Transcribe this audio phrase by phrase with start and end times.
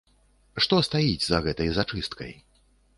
[0.67, 2.39] Што стаіць за гэтай зачысткай?